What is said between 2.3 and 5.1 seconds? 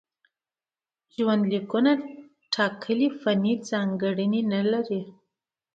ټاکلې فني ځانګړنې نه لري.